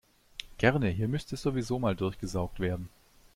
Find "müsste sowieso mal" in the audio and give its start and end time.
1.07-1.95